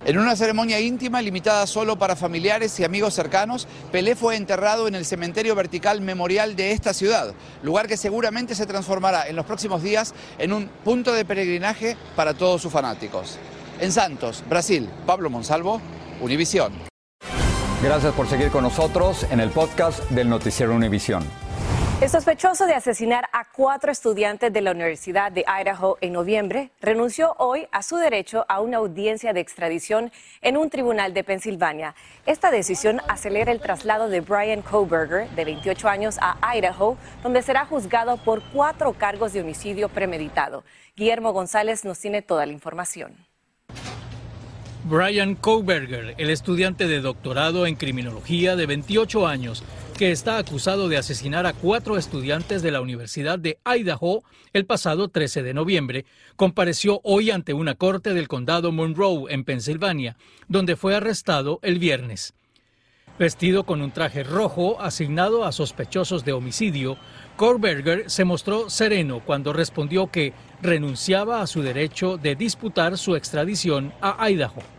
En 0.09 0.17
una 0.17 0.35
ceremonia 0.35 0.79
íntima 0.79 1.21
limitada 1.21 1.67
solo 1.67 1.99
para 1.99 2.15
familiares 2.15 2.79
y 2.79 2.83
amigos 2.83 3.13
cercanos, 3.13 3.67
Pelé 3.91 4.15
fue 4.15 4.37
enterrado 4.37 4.87
en 4.87 4.95
el 4.95 5.05
cementerio 5.05 5.53
vertical 5.53 6.01
memorial 6.01 6.55
de 6.55 6.71
esta 6.71 6.95
ciudad, 6.95 7.35
lugar 7.61 7.87
que 7.87 7.95
seguramente 7.95 8.55
se 8.55 8.65
transformará 8.65 9.27
en 9.27 9.35
los 9.35 9.45
próximos 9.45 9.83
días 9.83 10.15
en 10.39 10.51
un 10.51 10.67
punto 10.83 11.13
de 11.13 11.25
peregrinaje 11.25 11.95
para 12.15 12.33
todos 12.33 12.59
sus 12.59 12.73
fanáticos. 12.73 13.37
En 13.79 13.91
Santos, 13.91 14.43
Brasil, 14.49 14.89
Pablo 15.05 15.29
Monsalvo, 15.29 15.79
Univisión. 16.21 16.73
Gracias 17.83 18.11
por 18.15 18.27
seguir 18.27 18.49
con 18.49 18.63
nosotros 18.63 19.27
en 19.29 19.39
el 19.39 19.51
podcast 19.51 19.99
del 20.09 20.27
Noticiero 20.27 20.73
Univisión. 20.73 21.23
El 22.01 22.09
sospechoso 22.09 22.65
de 22.65 22.75
asesinar 22.75 23.25
a 23.33 23.51
cuatro 23.51 23.91
estudiantes 23.91 24.53
de 24.53 24.61
la 24.61 24.71
Universidad 24.71 25.33
de 25.33 25.43
Idaho 25.45 25.97
en 25.99 26.13
noviembre 26.13 26.71
renunció 26.79 27.35
hoy 27.39 27.67
a 27.73 27.83
su 27.83 27.97
derecho 27.97 28.45
a 28.47 28.61
una 28.61 28.77
audiencia 28.77 29.33
de 29.33 29.41
extradición 29.41 30.09
en 30.41 30.55
un 30.55 30.69
tribunal 30.69 31.13
de 31.13 31.25
Pensilvania. 31.25 31.95
Esta 32.25 32.51
decisión 32.51 33.01
acelera 33.09 33.51
el 33.51 33.59
traslado 33.59 34.07
de 34.07 34.21
Brian 34.21 34.61
Koberger, 34.61 35.29
de 35.31 35.43
28 35.43 35.89
años, 35.89 36.15
a 36.21 36.37
Idaho, 36.55 36.97
donde 37.21 37.41
será 37.41 37.65
juzgado 37.65 38.15
por 38.15 38.43
cuatro 38.53 38.93
cargos 38.93 39.33
de 39.33 39.41
homicidio 39.41 39.89
premeditado. 39.89 40.63
Guillermo 40.95 41.33
González 41.33 41.83
nos 41.83 41.99
tiene 41.99 42.21
toda 42.21 42.45
la 42.45 42.53
información. 42.53 43.11
Brian 44.85 45.35
Koberger, 45.35 46.15
el 46.17 46.29
estudiante 46.29 46.87
de 46.87 47.01
doctorado 47.01 47.67
en 47.67 47.75
criminología 47.75 48.55
de 48.55 48.65
28 48.65 49.27
años, 49.27 49.65
que 49.99 50.11
está 50.13 50.37
acusado 50.37 50.87
de 50.87 50.95
asesinar 50.95 51.45
a 51.45 51.51
cuatro 51.51 51.97
estudiantes 51.97 52.61
de 52.61 52.71
la 52.71 52.79
Universidad 52.79 53.37
de 53.37 53.59
Idaho 53.65 54.23
el 54.53 54.65
pasado 54.65 55.09
13 55.09 55.43
de 55.43 55.53
noviembre, 55.53 56.05
compareció 56.37 57.01
hoy 57.03 57.31
ante 57.31 57.53
una 57.53 57.75
corte 57.75 58.13
del 58.13 58.29
condado 58.29 58.71
Monroe, 58.71 59.25
en 59.29 59.43
Pensilvania, 59.43 60.15
donde 60.47 60.77
fue 60.77 60.95
arrestado 60.95 61.59
el 61.63 61.79
viernes. 61.79 62.33
Vestido 63.19 63.65
con 63.65 63.81
un 63.81 63.91
traje 63.91 64.23
rojo 64.23 64.81
asignado 64.81 65.43
a 65.43 65.51
sospechosos 65.51 66.23
de 66.23 66.31
homicidio, 66.31 66.95
Koberger 67.35 68.09
se 68.09 68.23
mostró 68.23 68.69
sereno 68.69 69.21
cuando 69.25 69.51
respondió 69.51 70.07
que 70.07 70.31
renunciaba 70.61 71.41
a 71.41 71.47
su 71.47 71.61
derecho 71.61 72.15
de 72.15 72.35
disputar 72.35 72.97
su 72.97 73.17
extradición 73.17 73.91
a 73.99 74.29
Idaho. 74.29 74.78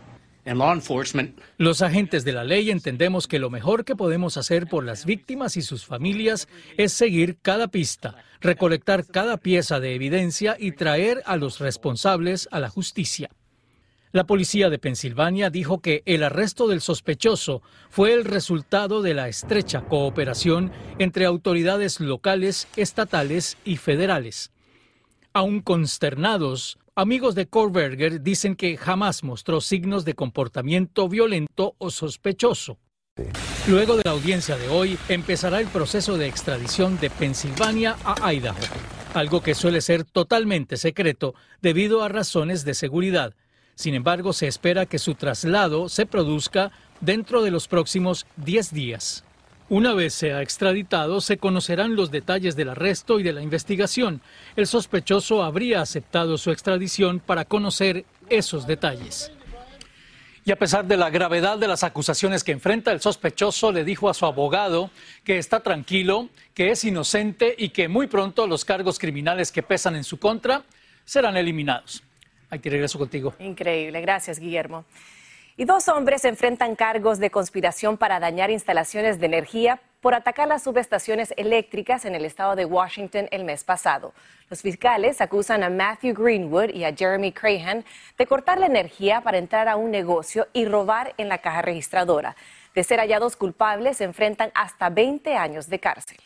Los 1.57 1.81
agentes 1.81 2.23
de 2.23 2.31
la 2.31 2.43
ley 2.43 2.71
entendemos 2.71 3.27
que 3.27 3.39
lo 3.39 3.49
mejor 3.49 3.85
que 3.85 3.95
podemos 3.95 4.37
hacer 4.37 4.67
por 4.67 4.83
las 4.83 5.05
víctimas 5.05 5.55
y 5.57 5.61
sus 5.61 5.85
familias 5.85 6.47
es 6.77 6.93
seguir 6.93 7.37
cada 7.41 7.67
pista, 7.67 8.15
recolectar 8.39 9.05
cada 9.05 9.37
pieza 9.37 9.79
de 9.79 9.93
evidencia 9.93 10.57
y 10.59 10.71
traer 10.71 11.21
a 11.25 11.37
los 11.37 11.59
responsables 11.59 12.47
a 12.51 12.59
la 12.59 12.69
justicia. 12.69 13.29
La 14.13 14.25
policía 14.25 14.69
de 14.69 14.77
Pensilvania 14.77 15.49
dijo 15.49 15.79
que 15.79 16.03
el 16.05 16.23
arresto 16.23 16.67
del 16.67 16.81
sospechoso 16.81 17.61
fue 17.89 18.13
el 18.13 18.25
resultado 18.25 19.01
de 19.01 19.13
la 19.13 19.29
estrecha 19.29 19.83
cooperación 19.83 20.71
entre 20.99 21.25
autoridades 21.25 22.01
locales, 22.01 22.67
estatales 22.75 23.57
y 23.63 23.77
federales. 23.77 24.51
Aún 25.31 25.61
consternados, 25.61 26.77
Amigos 27.01 27.33
de 27.33 27.47
Kohlberger 27.47 28.21
dicen 28.21 28.55
que 28.55 28.77
jamás 28.77 29.23
mostró 29.23 29.59
signos 29.59 30.05
de 30.05 30.13
comportamiento 30.13 31.09
violento 31.09 31.73
o 31.79 31.89
sospechoso. 31.89 32.77
Luego 33.67 33.97
de 33.97 34.03
la 34.05 34.11
audiencia 34.11 34.55
de 34.55 34.69
hoy, 34.69 34.99
empezará 35.09 35.59
el 35.59 35.65
proceso 35.65 36.15
de 36.19 36.27
extradición 36.27 36.99
de 36.99 37.09
Pensilvania 37.09 37.97
a 38.05 38.31
Idaho, 38.31 38.59
algo 39.15 39.41
que 39.41 39.55
suele 39.55 39.81
ser 39.81 40.03
totalmente 40.03 40.77
secreto 40.77 41.33
debido 41.59 42.03
a 42.03 42.07
razones 42.07 42.65
de 42.65 42.75
seguridad. 42.75 43.33
Sin 43.73 43.95
embargo, 43.95 44.31
se 44.31 44.45
espera 44.45 44.85
que 44.85 44.99
su 44.99 45.15
traslado 45.15 45.89
se 45.89 46.05
produzca 46.05 46.71
dentro 46.99 47.41
de 47.41 47.49
los 47.49 47.67
próximos 47.67 48.27
10 48.35 48.73
días. 48.75 49.23
Una 49.71 49.93
vez 49.93 50.13
sea 50.13 50.41
extraditado, 50.41 51.21
se 51.21 51.37
conocerán 51.37 51.95
los 51.95 52.11
detalles 52.11 52.57
del 52.57 52.67
arresto 52.67 53.21
y 53.21 53.23
de 53.23 53.31
la 53.31 53.41
investigación. 53.41 54.19
El 54.57 54.67
sospechoso 54.67 55.43
habría 55.43 55.79
aceptado 55.79 56.37
su 56.37 56.51
extradición 56.51 57.21
para 57.21 57.45
conocer 57.45 58.03
esos 58.27 58.67
detalles. 58.67 59.31
Y 60.43 60.51
a 60.51 60.57
pesar 60.57 60.83
de 60.83 60.97
la 60.97 61.09
gravedad 61.09 61.57
de 61.57 61.69
las 61.69 61.85
acusaciones 61.85 62.43
que 62.43 62.51
enfrenta, 62.51 62.91
el 62.91 62.99
sospechoso 62.99 63.71
le 63.71 63.85
dijo 63.85 64.09
a 64.09 64.13
su 64.13 64.25
abogado 64.25 64.91
que 65.23 65.37
está 65.37 65.61
tranquilo, 65.61 66.27
que 66.53 66.71
es 66.71 66.83
inocente 66.83 67.55
y 67.57 67.69
que 67.69 67.87
muy 67.87 68.07
pronto 68.07 68.47
los 68.47 68.65
cargos 68.65 68.99
criminales 68.99 69.53
que 69.53 69.63
pesan 69.63 69.95
en 69.95 70.03
su 70.03 70.19
contra 70.19 70.63
serán 71.05 71.37
eliminados. 71.37 72.03
Aquí 72.49 72.67
regreso 72.67 72.99
contigo. 72.99 73.35
Increíble, 73.39 74.01
gracias 74.01 74.37
Guillermo. 74.37 74.83
Y 75.61 75.65
dos 75.65 75.89
hombres 75.89 76.25
enfrentan 76.25 76.75
cargos 76.75 77.19
de 77.19 77.29
conspiración 77.29 77.95
para 77.95 78.19
dañar 78.19 78.49
instalaciones 78.49 79.19
de 79.19 79.27
energía 79.27 79.79
por 80.01 80.15
atacar 80.15 80.47
las 80.47 80.63
subestaciones 80.63 81.35
eléctricas 81.37 82.03
en 82.05 82.15
el 82.15 82.25
estado 82.25 82.55
de 82.55 82.65
Washington 82.65 83.27
el 83.29 83.43
mes 83.43 83.63
pasado. 83.63 84.11
Los 84.49 84.63
fiscales 84.63 85.21
acusan 85.21 85.61
a 85.61 85.69
Matthew 85.69 86.15
Greenwood 86.15 86.71
y 86.71 86.83
a 86.83 86.95
Jeremy 86.95 87.31
Crahan 87.31 87.85
de 88.17 88.25
cortar 88.25 88.57
la 88.57 88.65
energía 88.65 89.21
para 89.21 89.37
entrar 89.37 89.67
a 89.67 89.75
un 89.75 89.91
negocio 89.91 90.47
y 90.51 90.65
robar 90.65 91.13
en 91.17 91.29
la 91.29 91.37
caja 91.37 91.61
registradora. 91.61 92.35
De 92.73 92.83
ser 92.83 92.97
hallados 92.97 93.35
culpables, 93.35 93.97
se 93.97 94.05
enfrentan 94.05 94.51
hasta 94.55 94.89
20 94.89 95.35
años 95.35 95.69
de 95.69 95.79
cárcel. 95.79 96.17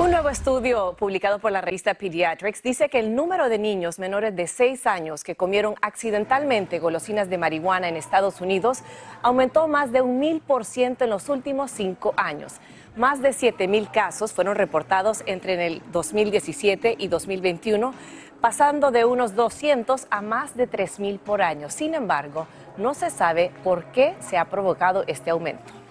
Un 0.00 0.12
nuevo 0.12 0.28
estudio 0.28 0.94
publicado 0.96 1.40
por 1.40 1.50
la 1.50 1.60
revista 1.60 1.94
Pediatrics 1.94 2.62
dice 2.62 2.88
que 2.88 3.00
el 3.00 3.16
número 3.16 3.48
de 3.48 3.58
niños 3.58 3.98
menores 3.98 4.36
de 4.36 4.46
6 4.46 4.86
años 4.86 5.24
que 5.24 5.34
comieron 5.34 5.74
accidentalmente 5.82 6.78
golosinas 6.78 7.28
de 7.28 7.36
marihuana 7.36 7.88
en 7.88 7.96
Estados 7.96 8.40
Unidos 8.40 8.84
aumentó 9.22 9.66
más 9.66 9.90
de 9.90 10.00
un 10.00 10.20
mil 10.20 10.40
por 10.40 10.64
ciento 10.64 11.02
en 11.02 11.10
los 11.10 11.28
últimos 11.28 11.72
cinco 11.72 12.14
años. 12.16 12.58
Más 12.94 13.20
de 13.22 13.32
7 13.32 13.66
mil 13.66 13.90
casos 13.90 14.32
fueron 14.32 14.54
reportados 14.54 15.24
entre 15.26 15.66
el 15.66 15.82
2017 15.90 16.94
y 16.96 17.08
2021, 17.08 17.92
pasando 18.40 18.92
de 18.92 19.04
unos 19.04 19.34
200 19.34 20.06
a 20.10 20.22
más 20.22 20.56
de 20.56 20.68
3 20.68 21.00
mil 21.00 21.18
por 21.18 21.42
año. 21.42 21.70
Sin 21.70 21.94
embargo, 21.94 22.46
no 22.76 22.94
se 22.94 23.10
sabe 23.10 23.50
por 23.64 23.86
qué 23.86 24.14
se 24.20 24.38
ha 24.38 24.44
provocado 24.44 25.02
este 25.08 25.30
aumento. 25.30 25.87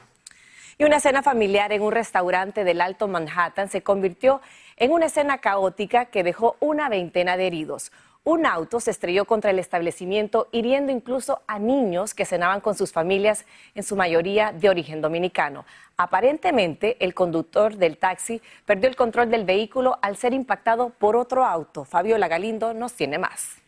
Y 0.79 0.84
una 0.84 1.00
cena 1.00 1.24
familiar 1.24 1.72
en 1.72 1.81
un 1.81 1.91
restaurante 1.91 2.63
del 2.63 2.81
Alto 2.81 3.07
Manhattan 3.07 3.67
se 3.67 3.81
convirtió 3.81 4.41
en 4.75 4.91
una 4.91 5.07
escena 5.07 5.39
caótica 5.39 6.05
que 6.05 6.24
dejó 6.24 6.55
una 6.60 6.88
veintena 6.88 7.36
de 7.36 7.48
heridos. 7.48 7.91
Un 8.24 8.46
auto 8.46 8.79
se 8.79 8.91
estrelló 8.91 9.25
contra 9.25 9.50
el 9.50 9.57
establecimiento, 9.57 10.50
hiriendo 10.51 10.91
incluso 10.91 11.41
a 11.48 11.57
niños 11.57 12.13
que 12.13 12.25
cenaban 12.25 12.62
con 12.62 12.75
sus 12.75 12.91
familias, 12.91 13.46
en 13.74 13.81
su 13.81 13.96
mayoría 13.96 14.51
de 14.51 14.69
origen 14.69 15.01
dominicano. 15.01 15.65
Aparentemente, 15.96 17.03
el 17.03 17.15
conductor 17.15 17.77
del 17.77 17.98
taxi 17.98 18.39
perdió 18.65 18.88
el 18.88 18.96
control 18.96 19.31
del 19.31 19.46
vehículo 19.46 19.98
al 20.03 20.15
ser 20.15 20.34
impactado 20.34 20.89
por 20.91 21.15
otro 21.15 21.43
auto. 21.43 21.86
Fabiola 21.86 22.27
Galindo 22.27 22.75
nos 22.75 22.93
tiene 22.93 23.17
más. 23.17 23.66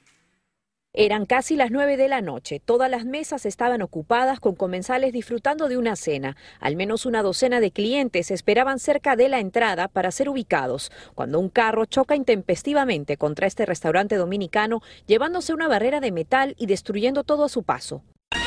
Eran 0.93 1.27
casi 1.27 1.55
las 1.55 1.69
nueve 1.69 1.97
de 1.97 2.07
la 2.07 2.19
noche. 2.21 2.59
Todas 2.59 2.89
las 2.89 3.05
mesas 3.05 3.45
estaban 3.45 3.83
ocupadas 3.83 4.39
con 4.39 4.55
comensales 4.55 5.13
disfrutando 5.13 5.69
de 5.69 5.77
una 5.77 5.95
cena. 5.95 6.35
Al 6.59 6.75
menos 6.75 7.05
una 7.05 7.21
docena 7.21 7.59
de 7.59 7.69
clientes 7.69 8.31
esperaban 8.31 8.79
cerca 8.79 9.15
de 9.15 9.29
la 9.29 9.39
entrada 9.39 9.87
para 9.87 10.09
ser 10.09 10.29
ubicados, 10.29 10.91
cuando 11.13 11.39
un 11.39 11.49
carro 11.49 11.85
choca 11.85 12.15
intempestivamente 12.15 13.17
contra 13.17 13.45
este 13.45 13.67
restaurante 13.67 14.15
dominicano, 14.15 14.81
llevándose 15.05 15.53
una 15.53 15.67
barrera 15.67 15.99
de 15.99 16.11
metal 16.11 16.55
y 16.57 16.65
destruyendo 16.65 17.23
todo 17.23 17.43
a 17.43 17.49
su 17.49 17.61
paso. 17.61 18.01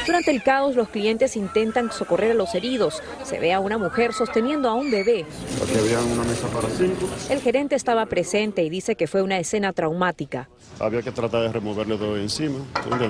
Durante 0.06 0.32
el 0.32 0.42
caos, 0.42 0.74
los 0.74 0.88
clientes 0.88 1.36
intentan 1.36 1.92
socorrer 1.92 2.32
a 2.32 2.34
los 2.34 2.54
heridos. 2.54 3.02
Se 3.24 3.38
ve 3.38 3.52
a 3.52 3.60
una 3.60 3.78
mujer 3.78 4.12
sosteniendo 4.12 4.68
a 4.68 4.74
un 4.74 4.90
bebé. 4.90 5.24
una 6.14 6.24
mesa 6.24 6.48
para 6.48 6.68
cinco. 6.68 7.08
El 7.30 7.40
gerente 7.40 7.76
estaba 7.76 8.06
presente 8.06 8.64
y 8.64 8.70
dice 8.70 8.96
que 8.96 9.06
fue 9.06 9.22
una 9.22 9.38
escena 9.38 9.72
traumática. 9.72 10.48
Había 10.80 11.02
que 11.02 11.12
tratar 11.12 11.42
de 11.42 11.52
removerle 11.52 11.96
todo 11.96 12.16
encima, 12.16 12.58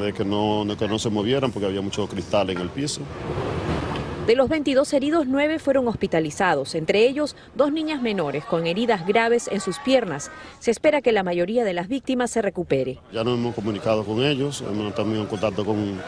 de 0.01 0.13
que 0.13 0.25
no, 0.25 0.67
que 0.79 0.87
no 0.87 0.99
se 0.99 1.09
movieran 1.09 1.51
porque 1.51 1.67
había 1.67 1.81
mucho 1.81 2.07
cristal 2.07 2.51
en 2.51 2.59
el 2.59 2.69
piso. 2.69 3.01
De 4.27 4.37
los 4.37 4.49
22 4.49 4.93
heridos, 4.93 5.27
9 5.27 5.59
fueron 5.59 5.89
hospitalizados, 5.89 6.77
entre 6.77 7.09
ellos 7.09 7.35
dos 7.57 7.73
niñas 7.73 8.03
menores 8.03 8.45
con 8.45 8.69
heridas 8.69 9.05
graves 9.05 9.49
en 9.51 9.61
sus 9.61 9.81
piernas. 9.81 10.31
Se 10.61 10.71
espera 10.71 11.03
que 11.03 11.11
la 11.11 11.25
mayoría 11.25 11.65
de 11.65 11.73
las 11.73 11.89
víctimas 11.89 12.31
se 12.31 12.41
recupere. 12.41 13.01
Ya 13.13 13.25
nos 13.25 13.37
hemos 13.37 13.55
comunicado 13.55 14.05
con 14.05 14.23
ellos, 14.23 14.63
hemos 14.71 14.95
también 14.95 15.23
en 15.23 15.27
contacto 15.27 15.65
con 15.65 16.01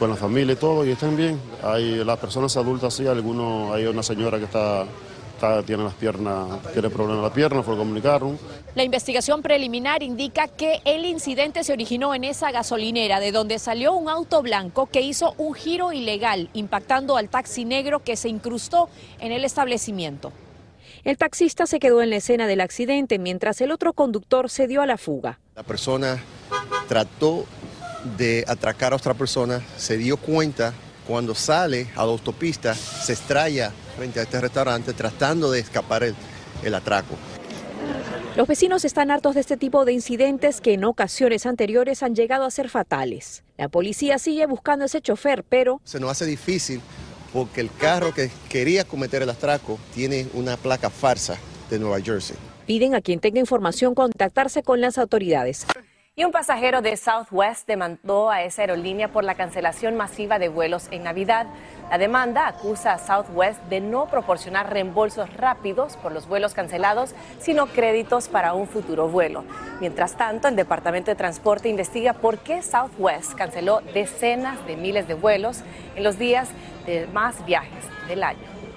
con 0.00 0.08
la 0.08 0.16
familia 0.16 0.54
y 0.54 0.56
todo, 0.56 0.84
y 0.86 0.90
están 0.90 1.14
bien. 1.14 1.38
Hay 1.62 2.02
las 2.02 2.18
personas 2.18 2.56
adultas, 2.56 2.94
sí, 2.94 3.06
algunos, 3.06 3.72
hay 3.74 3.84
una 3.84 4.02
señora 4.02 4.38
que 4.38 4.44
está, 4.46 4.86
tiene 5.66 5.84
las 5.84 5.92
piernas, 5.92 6.58
tiene 6.72 6.88
problemas 6.88 7.18
en 7.18 7.22
la 7.22 7.32
pierna, 7.32 7.62
fue 7.62 7.76
comunicaron, 7.76 8.38
La 8.74 8.82
investigación 8.82 9.42
preliminar 9.42 10.02
indica 10.02 10.48
que 10.48 10.80
el 10.86 11.04
incidente 11.04 11.64
se 11.64 11.74
originó 11.74 12.14
en 12.14 12.24
esa 12.24 12.50
gasolinera 12.50 13.20
de 13.20 13.30
donde 13.30 13.58
salió 13.58 13.92
un 13.92 14.08
auto 14.08 14.40
blanco 14.40 14.86
que 14.86 15.02
hizo 15.02 15.34
un 15.36 15.52
giro 15.52 15.92
ilegal, 15.92 16.48
impactando 16.54 17.18
al 17.18 17.28
taxi 17.28 17.66
negro 17.66 18.02
que 18.02 18.16
se 18.16 18.30
incrustó 18.30 18.88
en 19.18 19.32
el 19.32 19.44
establecimiento. 19.44 20.32
El 21.04 21.18
taxista 21.18 21.66
se 21.66 21.78
quedó 21.78 22.00
en 22.00 22.08
la 22.08 22.16
escena 22.16 22.46
del 22.46 22.62
accidente 22.62 23.18
mientras 23.18 23.60
el 23.60 23.70
otro 23.70 23.92
conductor 23.92 24.48
se 24.48 24.66
dio 24.66 24.80
a 24.80 24.86
la 24.86 24.96
fuga. 24.96 25.40
La 25.54 25.62
persona 25.62 26.22
trató 26.88 27.44
de 28.16 28.44
atracar 28.46 28.92
a 28.92 28.96
otra 28.96 29.14
persona, 29.14 29.60
se 29.76 29.96
dio 29.96 30.16
cuenta 30.16 30.74
cuando 31.06 31.34
sale 31.34 31.88
a 31.96 32.04
la 32.04 32.12
autopista, 32.12 32.74
se 32.74 33.12
estrella 33.12 33.72
frente 33.96 34.20
a 34.20 34.22
este 34.22 34.40
restaurante 34.40 34.92
tratando 34.92 35.50
de 35.50 35.60
escapar 35.60 36.04
el, 36.04 36.14
el 36.62 36.74
atraco. 36.74 37.16
Los 38.36 38.46
vecinos 38.46 38.84
están 38.84 39.10
hartos 39.10 39.34
de 39.34 39.40
este 39.40 39.56
tipo 39.56 39.84
de 39.84 39.92
incidentes 39.92 40.60
que 40.60 40.74
en 40.74 40.84
ocasiones 40.84 41.46
anteriores 41.46 42.02
han 42.02 42.14
llegado 42.14 42.44
a 42.44 42.50
ser 42.50 42.68
fatales. 42.68 43.42
La 43.58 43.68
policía 43.68 44.18
sigue 44.18 44.46
buscando 44.46 44.84
a 44.84 44.86
ese 44.86 45.00
chofer, 45.00 45.44
pero... 45.48 45.80
Se 45.84 45.98
nos 45.98 46.10
hace 46.12 46.26
difícil 46.26 46.80
porque 47.32 47.60
el 47.60 47.70
carro 47.74 48.14
que 48.14 48.30
quería 48.48 48.84
cometer 48.84 49.22
el 49.22 49.30
atraco 49.30 49.78
tiene 49.94 50.28
una 50.34 50.56
placa 50.56 50.90
farsa 50.90 51.38
de 51.68 51.78
Nueva 51.78 52.00
Jersey. 52.00 52.36
Piden 52.66 52.94
a 52.94 53.00
quien 53.00 53.18
tenga 53.18 53.40
información 53.40 53.94
contactarse 53.94 54.62
con 54.62 54.80
las 54.80 54.96
autoridades. 54.96 55.66
Y 56.20 56.24
un 56.26 56.32
pasajero 56.32 56.82
de 56.82 56.98
Southwest 56.98 57.66
demandó 57.66 58.28
a 58.28 58.42
esa 58.42 58.60
aerolínea 58.60 59.08
por 59.08 59.24
la 59.24 59.36
cancelación 59.36 59.96
masiva 59.96 60.38
de 60.38 60.50
vuelos 60.50 60.86
en 60.90 61.02
Navidad. 61.02 61.46
La 61.88 61.96
demanda 61.96 62.46
acusa 62.46 62.92
a 62.92 62.98
Southwest 62.98 63.58
de 63.70 63.80
no 63.80 64.04
proporcionar 64.04 64.70
reembolsos 64.70 65.32
rápidos 65.32 65.96
por 65.96 66.12
los 66.12 66.28
vuelos 66.28 66.52
cancelados, 66.52 67.14
sino 67.38 67.68
créditos 67.68 68.28
para 68.28 68.52
un 68.52 68.68
futuro 68.68 69.08
vuelo. 69.08 69.44
Mientras 69.80 70.14
tanto, 70.14 70.48
el 70.48 70.56
Departamento 70.56 71.10
de 71.10 71.14
Transporte 71.14 71.70
investiga 71.70 72.12
por 72.12 72.36
qué 72.36 72.60
Southwest 72.60 73.32
canceló 73.32 73.80
decenas 73.94 74.66
de 74.66 74.76
miles 74.76 75.08
de 75.08 75.14
vuelos 75.14 75.62
en 75.96 76.04
los 76.04 76.18
días 76.18 76.50
de 76.84 77.06
más 77.14 77.46
viajes 77.46 77.86
del 78.08 78.24
año. 78.24 78.69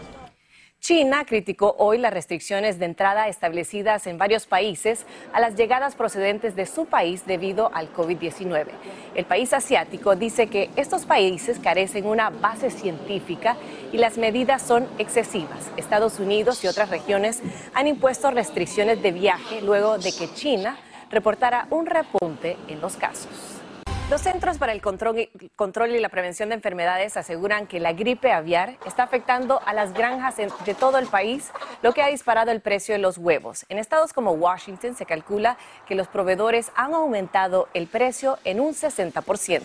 China 0.84 1.24
criticó 1.24 1.78
hoy 1.80 1.98
las 1.98 2.14
restricciones 2.14 2.78
de 2.78 2.84
entrada 2.84 3.30
establecidas 3.30 4.06
en 4.06 4.18
varios 4.18 4.48
países 4.48 5.06
a 5.32 5.40
las 5.40 5.56
llegadas 5.56 5.96
procedentes 5.96 6.58
de 6.58 6.66
su 6.66 6.88
país 6.88 7.26
debido 7.26 7.72
al 7.74 7.94
COVID-19. 7.94 8.66
El 9.16 9.24
país 9.24 9.54
asiático 9.54 10.18
dice 10.18 10.48
que 10.48 10.70
estos 10.76 11.06
países 11.06 11.60
carecen 11.60 12.06
una 12.06 12.32
base 12.32 12.70
científica 12.70 13.56
y 13.94 13.98
las 13.98 14.18
medidas 14.18 14.62
son 14.62 14.86
excesivas. 14.98 15.72
Estados 15.78 16.20
Unidos 16.20 16.62
y 16.66 16.68
otras 16.68 16.90
regiones 16.90 17.42
han 17.74 17.88
impuesto 17.88 18.30
restricciones 18.32 19.02
de 19.02 19.14
viaje 19.14 19.62
luego 19.62 19.98
de 19.98 20.12
que 20.12 20.34
China 20.34 20.78
reportara 21.10 21.66
un 21.70 21.86
repunte 21.86 22.58
en 22.68 22.82
los 22.82 22.98
casos. 22.98 23.63
Los 24.10 24.22
Centros 24.22 24.58
para 24.58 24.74
el 24.74 24.82
control 24.82 25.96
y, 25.96 26.00
la 26.00 26.10
Prevención 26.10 26.50
de 26.50 26.56
Enfermedades 26.56 27.16
aseguran 27.16 27.68
que 27.68 27.80
la 27.80 27.94
gripe 27.94 28.32
aviar 28.32 28.78
está 28.86 29.04
afectando 29.04 29.62
a 29.66 29.74
las 29.74 29.94
granjas 29.94 30.36
de 30.38 30.74
todo 30.74 30.98
el 30.98 31.08
país, 31.08 31.52
lo 31.82 31.94
que 31.94 32.02
ha 32.02 32.08
disparado 32.08 32.52
el 32.52 32.60
precio 32.60 32.94
de 32.94 33.00
los 33.00 33.18
huevos. 33.18 33.66
En 33.70 33.80
estados 33.80 34.12
como 34.12 34.32
Washington 34.32 34.96
se 34.96 35.06
calcula 35.06 35.58
que 35.88 35.96
los 35.96 36.08
proveedores 36.08 36.72
han 36.76 36.94
aumentado 36.94 37.70
el 37.74 37.88
precio 37.88 38.38
en 38.44 38.60
un 38.60 38.74
60%. 38.74 39.64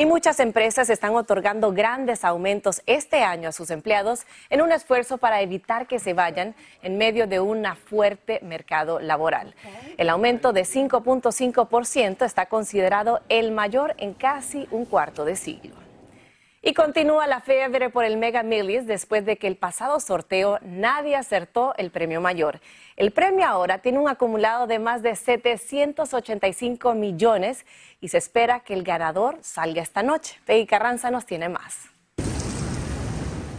Y 0.00 0.06
muchas 0.06 0.40
empresas 0.40 0.88
están 0.88 1.14
otorgando 1.14 1.72
grandes 1.72 2.24
aumentos 2.24 2.80
este 2.86 3.22
año 3.22 3.50
a 3.50 3.52
sus 3.52 3.70
empleados 3.70 4.24
en 4.48 4.62
un 4.62 4.72
esfuerzo 4.72 5.18
para 5.18 5.42
evitar 5.42 5.86
que 5.86 5.98
se 5.98 6.14
vayan 6.14 6.54
en 6.82 6.96
medio 6.96 7.26
de 7.26 7.38
un 7.38 7.66
fuerte 7.76 8.40
mercado 8.42 8.98
laboral. 8.98 9.54
El 9.98 10.08
aumento 10.08 10.54
de 10.54 10.62
5.5% 10.62 12.24
está 12.24 12.46
considerado 12.46 13.20
el 13.28 13.52
mayor 13.52 13.94
en 13.98 14.14
casi 14.14 14.66
un 14.70 14.86
cuarto 14.86 15.26
de 15.26 15.36
siglo. 15.36 15.79
Y 16.62 16.74
continúa 16.74 17.26
la 17.26 17.40
fiebre 17.40 17.88
por 17.88 18.04
el 18.04 18.18
Mega 18.18 18.42
Millions 18.42 18.86
después 18.86 19.24
de 19.24 19.38
que 19.38 19.46
el 19.46 19.56
pasado 19.56 19.98
sorteo 19.98 20.58
nadie 20.60 21.16
acertó 21.16 21.74
el 21.78 21.90
premio 21.90 22.20
mayor. 22.20 22.60
El 22.96 23.12
premio 23.12 23.46
ahora 23.46 23.78
tiene 23.78 23.98
un 23.98 24.10
acumulado 24.10 24.66
de 24.66 24.78
más 24.78 25.02
de 25.02 25.16
785 25.16 26.94
millones 26.94 27.64
y 28.02 28.08
se 28.08 28.18
espera 28.18 28.60
que 28.60 28.74
el 28.74 28.82
ganador 28.82 29.38
salga 29.40 29.80
esta 29.80 30.02
noche. 30.02 30.38
Peggy 30.44 30.66
Carranza 30.66 31.10
nos 31.10 31.24
tiene 31.24 31.48
más. 31.48 31.88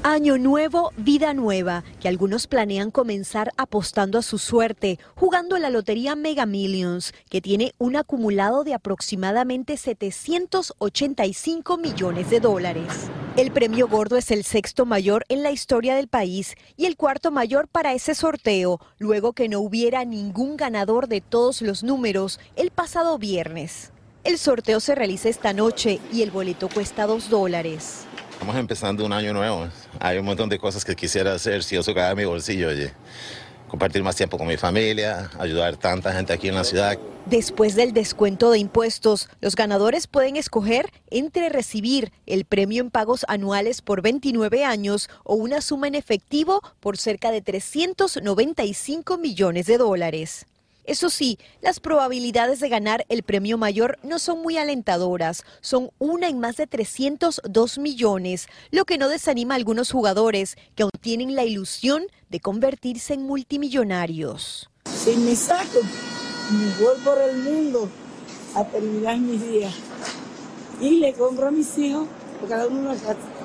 Año 0.04 0.40
nuevo, 0.40 0.92
vida 0.98 1.36
nueva, 1.36 1.84
que 2.00 2.08
algunos 2.08 2.48
planean 2.48 2.90
comenzar 2.90 3.52
apostando 3.56 4.18
a 4.18 4.24
su 4.24 4.40
suerte, 4.40 4.98
jugando 5.16 5.60
la 5.60 5.70
lotería 5.70 6.16
Mega 6.16 6.48
Millions, 6.48 7.14
que 7.30 7.40
tiene 7.40 7.76
un 7.78 7.96
acumulado 7.96 8.64
de 8.64 8.74
aproximadamente 8.74 9.78
785 9.78 11.78
millones 11.78 12.32
de 12.32 12.40
dólares. 12.40 13.12
El 13.38 13.52
premio 13.52 13.88
gordo 13.88 14.18
es 14.18 14.32
el 14.32 14.44
sexto 14.44 14.88
mayor 14.88 15.24
en 15.30 15.44
la 15.44 15.52
historia 15.52 15.94
del 15.94 16.08
país 16.08 16.56
y 16.78 16.88
el 16.88 16.98
cuarto 16.98 17.30
mayor 17.30 17.68
para 17.68 17.94
ese 17.94 18.16
sorteo, 18.16 18.80
luego 18.98 19.34
que 19.34 19.50
no 19.50 19.60
hubiera 19.60 20.04
ningún 20.04 20.58
ganador 20.58 21.10
de 21.10 21.22
todos 21.22 21.62
los 21.62 21.84
números 21.84 22.40
el 22.56 22.72
pasado 22.72 23.20
viernes. 23.20 23.92
El 24.24 24.40
sorteo 24.40 24.80
se 24.80 24.96
realiza 24.96 25.30
esta 25.30 25.54
noche 25.54 26.00
y 26.12 26.24
el 26.24 26.32
boleto 26.32 26.70
cuesta 26.70 27.06
dos 27.06 27.30
dólares. 27.30 28.08
Estamos 28.42 28.60
empezando 28.60 29.06
un 29.06 29.14
año 29.14 29.34
nuevo. 29.34 29.68
Hay 30.00 30.18
un 30.18 30.26
montón 30.26 30.50
de 30.50 30.58
cosas 30.58 30.84
que 30.84 30.96
quisiera 30.96 31.32
hacer 31.32 31.64
si 31.64 31.76
eso 31.76 31.94
cae 31.94 32.16
mi 32.16 32.26
bolsillo. 32.26 32.70
Oye. 32.70 32.92
Compartir 33.68 34.02
más 34.02 34.16
tiempo 34.16 34.40
con 34.40 34.48
mi 34.48 34.58
familia, 34.58 35.30
ayudar 35.38 35.76
a 35.76 35.78
tanta 35.78 36.12
gente 36.12 36.34
aquí 36.34 36.48
en 36.48 36.56
la 36.56 36.64
ciudad. 36.64 36.98
Después 37.28 37.76
del 37.76 37.94
descuento 37.94 38.50
de 38.50 38.58
impuestos, 38.58 39.30
los 39.42 39.56
ganadores 39.56 40.08
pueden 40.08 40.38
escoger 40.38 40.90
entre 41.12 41.50
recibir 41.50 42.12
el 42.26 42.46
premio 42.46 42.82
en 42.82 42.90
pagos 42.90 43.26
anuales 43.28 43.84
por 43.84 44.02
29 44.02 44.66
años 44.66 45.08
o 45.24 45.36
una 45.36 45.62
suma 45.62 45.88
en 45.88 45.94
efectivo 45.94 46.64
por 46.80 46.98
cerca 46.98 47.30
de 47.30 47.44
395 47.44 49.20
millones 49.20 49.68
de 49.68 49.78
dólares. 49.78 50.48
Eso 50.86 51.10
sí, 51.10 51.38
las 51.62 51.80
probabilidades 51.80 52.60
de 52.60 52.70
ganar 52.70 53.06
el 53.08 53.24
premio 53.24 53.58
mayor 53.58 54.00
no 54.04 54.18
son 54.18 54.42
muy 54.42 54.58
alentadoras, 54.58 55.44
son 55.62 55.92
una 56.00 56.28
en 56.28 56.40
más 56.40 56.58
de 56.58 56.66
302 56.66 57.78
millones, 57.78 58.48
lo 58.72 58.86
que 58.86 58.98
no 58.98 59.08
desanima 59.08 59.54
a 59.54 59.58
algunos 59.58 59.92
jugadores 59.92 60.58
que 60.76 60.84
aún 60.84 60.92
tienen 61.00 61.36
la 61.36 61.46
ilusión 61.46 62.04
de 62.30 62.40
convertirse 62.40 63.14
en 63.14 63.24
multimillonarios. 63.24 64.70
Si 64.86 65.16
me 65.18 65.36
saco, 65.36 65.80
me 66.52 66.84
voy 66.84 66.98
por 67.04 67.18
el 67.20 67.38
mundo 67.38 67.88
a 68.56 68.64
terminar 68.66 69.18
mis 69.20 69.42
días 69.42 69.74
y 70.82 71.00
le 71.00 71.14
compro 71.14 71.48
a 71.48 71.52
mis 71.52 71.78
hijos 71.78 72.08
por 72.40 72.50
cada 72.50 72.68
uno 72.68 72.92
una 72.92 72.96
casa. 72.96 73.41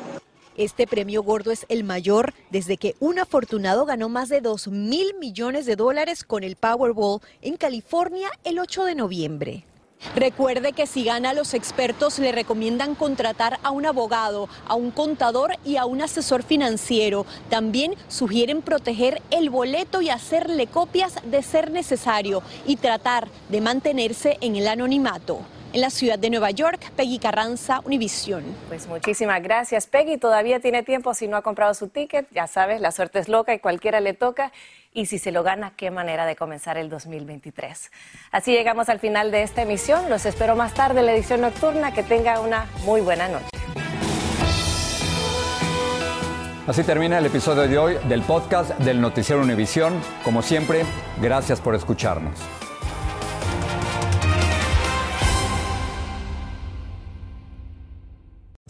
Este 0.56 0.86
premio 0.86 1.22
gordo 1.22 1.50
es 1.50 1.66
el 1.68 1.84
mayor 1.84 2.32
desde 2.48 2.78
que 2.78 2.94
un 2.98 3.18
afortunado 3.18 3.84
ganó 3.84 4.08
más 4.08 4.30
de 4.30 4.40
2 4.40 4.68
mil 4.68 5.14
millones 5.20 5.66
de 5.66 5.76
dólares 5.76 6.24
con 6.24 6.44
el 6.44 6.56
Powerball 6.56 7.20
en 7.42 7.58
California 7.58 8.30
el 8.42 8.58
8 8.58 8.84
de 8.84 8.94
noviembre. 8.94 9.64
Recuerde 10.14 10.72
que 10.72 10.86
si 10.86 11.04
gana, 11.04 11.34
los 11.34 11.52
expertos 11.52 12.18
le 12.18 12.32
recomiendan 12.32 12.94
contratar 12.94 13.58
a 13.62 13.70
un 13.70 13.84
abogado, 13.84 14.48
a 14.66 14.76
un 14.76 14.90
contador 14.90 15.52
y 15.62 15.76
a 15.76 15.84
un 15.84 16.00
asesor 16.00 16.42
financiero. 16.42 17.26
También 17.50 17.94
sugieren 18.08 18.62
proteger 18.62 19.20
el 19.30 19.50
boleto 19.50 20.00
y 20.00 20.08
hacerle 20.08 20.68
copias 20.68 21.16
de 21.24 21.42
ser 21.42 21.70
necesario 21.70 22.42
y 22.66 22.76
tratar 22.76 23.28
de 23.50 23.60
mantenerse 23.60 24.38
en 24.40 24.56
el 24.56 24.68
anonimato 24.68 25.40
en 25.76 25.82
la 25.82 25.90
ciudad 25.90 26.18
de 26.18 26.30
Nueva 26.30 26.50
York. 26.52 26.90
Peggy 26.96 27.18
Carranza, 27.18 27.80
Univisión. 27.84 28.42
Pues 28.68 28.86
muchísimas 28.86 29.42
gracias, 29.42 29.86
Peggy. 29.86 30.16
Todavía 30.16 30.58
tiene 30.58 30.82
tiempo 30.82 31.12
si 31.12 31.28
no 31.28 31.36
ha 31.36 31.42
comprado 31.42 31.74
su 31.74 31.88
ticket. 31.88 32.26
Ya 32.32 32.46
sabes, 32.46 32.80
la 32.80 32.92
suerte 32.92 33.18
es 33.18 33.28
loca 33.28 33.52
y 33.52 33.58
cualquiera 33.58 34.00
le 34.00 34.14
toca. 34.14 34.52
Y 34.94 35.04
si 35.04 35.18
se 35.18 35.32
lo 35.32 35.42
gana, 35.42 35.74
qué 35.76 35.90
manera 35.90 36.24
de 36.24 36.34
comenzar 36.34 36.78
el 36.78 36.88
2023. 36.88 37.90
Así 38.32 38.52
llegamos 38.52 38.88
al 38.88 39.00
final 39.00 39.30
de 39.30 39.42
esta 39.42 39.62
emisión. 39.62 40.08
Los 40.08 40.24
espero 40.24 40.56
más 40.56 40.72
tarde 40.72 41.00
en 41.00 41.06
la 41.06 41.12
edición 41.12 41.42
nocturna. 41.42 41.92
Que 41.92 42.02
tenga 42.02 42.40
una 42.40 42.70
muy 42.86 43.02
buena 43.02 43.28
noche. 43.28 43.50
Así 46.66 46.82
termina 46.84 47.18
el 47.18 47.26
episodio 47.26 47.68
de 47.68 47.78
hoy 47.78 47.96
del 48.08 48.22
podcast 48.22 48.70
del 48.78 48.98
Noticiero 48.98 49.42
Univisión. 49.42 50.00
Como 50.24 50.40
siempre, 50.40 50.84
gracias 51.20 51.60
por 51.60 51.74
escucharnos. 51.74 52.40